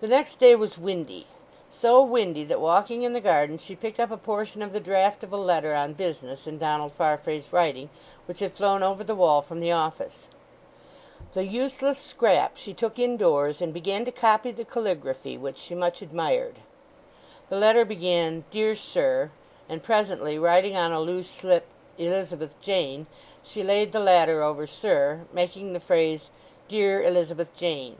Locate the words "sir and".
18.76-19.82